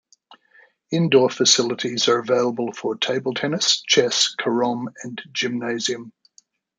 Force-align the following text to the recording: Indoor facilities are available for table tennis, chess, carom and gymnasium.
Indoor 0.89 1.29
facilities 1.29 2.07
are 2.07 2.17
available 2.17 2.73
for 2.73 2.95
table 2.95 3.35
tennis, 3.35 3.83
chess, 3.83 4.33
carom 4.33 4.89
and 5.03 5.21
gymnasium. 5.31 6.11